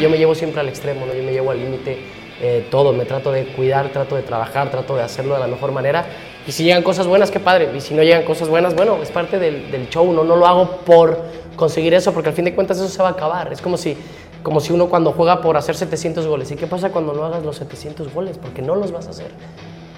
[0.00, 1.14] Yo me llevo siempre al extremo, ¿no?
[1.14, 1.98] yo me llevo al límite,
[2.40, 5.72] eh, todo, me trato de cuidar, trato de trabajar, trato de hacerlo de la mejor
[5.72, 6.06] manera.
[6.46, 7.68] Y si llegan cosas buenas, qué padre.
[7.76, 10.24] Y si no llegan cosas buenas, bueno, es parte del, del show, ¿no?
[10.24, 11.20] no lo hago por
[11.56, 13.52] conseguir eso, porque al fin de cuentas eso se va a acabar.
[13.52, 13.96] Es como si,
[14.42, 16.50] como si uno cuando juega por hacer 700 goles.
[16.50, 18.38] ¿Y qué pasa cuando no hagas los 700 goles?
[18.38, 19.30] Porque no los vas a hacer.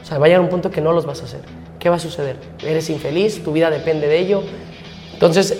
[0.03, 1.41] O sea, va a llegar un punto que no los vas a hacer.
[1.79, 2.37] ¿Qué va a suceder?
[2.65, 4.43] Eres infeliz, tu vida depende de ello.
[5.13, 5.57] Entonces,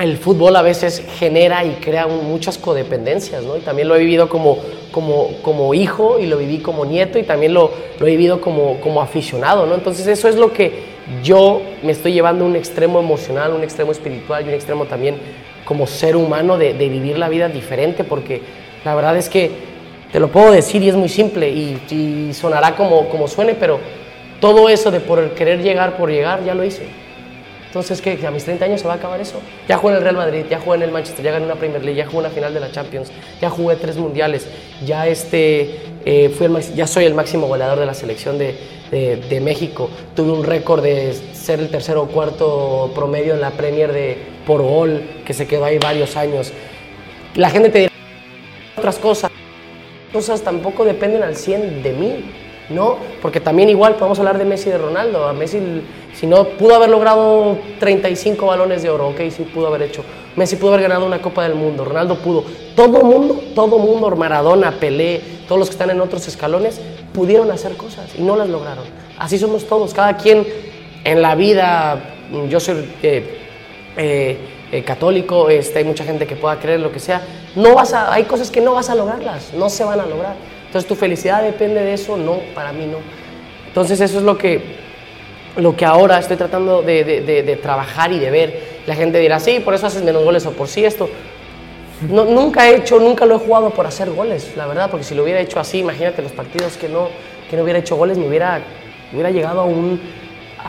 [0.00, 3.56] el fútbol a veces genera y crea muchas codependencias, ¿no?
[3.56, 4.58] Y también lo he vivido como,
[4.90, 9.02] como, hijo y lo viví como nieto y también lo, lo he vivido como, como
[9.02, 9.74] aficionado, ¿no?
[9.74, 10.90] Entonces eso es lo que
[11.22, 15.16] yo me estoy llevando a un extremo emocional, un extremo espiritual y un extremo también
[15.66, 18.40] como ser humano de, de vivir la vida diferente, porque
[18.84, 19.50] la verdad es que
[20.12, 23.78] te lo puedo decir y es muy simple y, sonará como, como suene, pero
[24.40, 26.86] todo eso de por querer llegar por llegar, ya lo hice.
[27.70, 28.18] Entonces, ¿qué?
[28.26, 29.40] ¿A mis 30 años se va a acabar eso?
[29.68, 31.84] Ya jugué en el Real Madrid, ya jugué en el Manchester, ya gané una Premier
[31.84, 34.48] League, ya jugué una final de la Champions, ya jugué tres mundiales,
[34.84, 38.56] ya, este, eh, fui el ya soy el máximo goleador de la selección de,
[38.90, 39.88] de- de México.
[40.16, 44.62] Tuve un récord de ser el tercero o cuarto promedio en la Premier de, por
[44.62, 46.52] gol, que se quedó ahí varios años.
[47.36, 47.92] La gente te dirá
[48.78, 49.30] otras cosas
[50.12, 52.24] cosas tampoco dependen al 100 de mí,
[52.70, 52.96] ¿no?
[53.20, 55.32] Porque también igual podemos hablar de Messi y de Ronaldo.
[55.34, 55.58] Messi,
[56.14, 60.04] si no, pudo haber logrado 35 balones de oro, ok, sí pudo haber hecho.
[60.36, 62.44] Messi pudo haber ganado una Copa del Mundo, Ronaldo pudo.
[62.74, 66.80] Todo mundo, todo mundo, Maradona, Pelé, todos los que están en otros escalones,
[67.12, 68.84] pudieron hacer cosas y no las lograron.
[69.18, 70.46] Así somos todos, cada quien
[71.04, 72.00] en la vida,
[72.48, 72.88] yo soy...
[73.02, 73.36] eh,
[73.96, 74.38] eh,
[74.72, 77.22] eh, católico, este, hay mucha gente que pueda creer lo que sea,
[77.56, 80.36] no vas a, hay cosas que no vas a lograrlas, no se van a lograr.
[80.70, 82.98] Entonces tu felicidad depende de eso, no, para mí no.
[83.66, 84.60] Entonces eso es lo que,
[85.56, 88.60] lo que ahora estoy tratando de, de- de- trabajar y de ver.
[88.86, 91.08] La gente dirá, sí, por eso haces menos goles o por sí esto.
[92.08, 95.16] No, nunca he hecho, nunca lo he jugado por hacer goles, la verdad, porque si
[95.16, 97.08] lo hubiera hecho así, imagínate los partidos que no,
[97.50, 98.60] que no hubiera hecho goles, me hubiera,
[99.12, 100.00] hubiera llegado a un,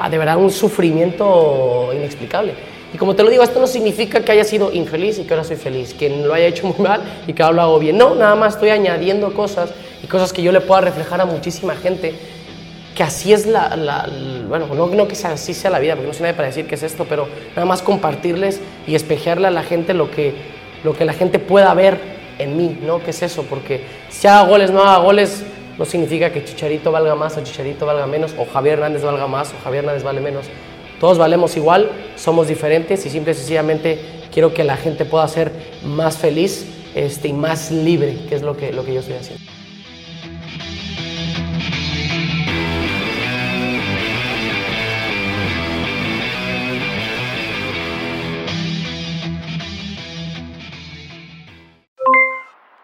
[0.09, 2.53] de verdad un sufrimiento inexplicable.
[2.93, 5.45] Y como te lo digo, esto no significa que haya sido infeliz y que ahora
[5.45, 7.97] soy feliz, que lo haya hecho muy mal y que ahora lo hago bien.
[7.97, 9.69] No, nada más estoy añadiendo cosas
[10.03, 12.15] y cosas que yo le pueda reflejar a muchísima gente
[12.95, 14.07] que así es la,
[14.47, 16.75] bueno, no, que sea, así sea la vida, porque no soy nadie para decir qué
[16.75, 20.33] es esto, pero nada más compartirles y espejearle a la gente lo que,
[20.83, 21.99] lo que la gente pueda ver
[22.37, 23.01] en mí, ¿no?
[23.01, 23.43] ¿Qué es eso?
[23.43, 25.43] Porque si haga goles, no haga goles,
[25.77, 29.49] no significa que Chicharito valga más o Chicharito valga menos, o Javier Hernández valga más
[29.49, 30.47] o Javier Hernández vale menos.
[30.99, 33.99] Todos valemos igual, somos diferentes y simple y sencillamente
[34.31, 35.51] quiero que la gente pueda ser
[35.83, 39.50] más feliz este, y más libre, que es lo que, lo que yo estoy haciendo.